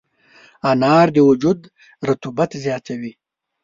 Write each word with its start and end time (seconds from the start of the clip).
انار 0.69 1.07
د 1.15 1.17
وجود 1.29 1.59
رطوبت 2.09 2.51
زیاتوي. 2.63 3.13